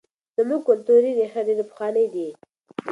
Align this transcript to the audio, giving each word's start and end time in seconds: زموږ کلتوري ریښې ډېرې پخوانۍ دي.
زموږ 0.37 0.61
کلتوري 0.69 1.11
ریښې 1.17 1.41
ډېرې 1.47 1.63
پخوانۍ 1.69 2.05
دي. 2.13 2.27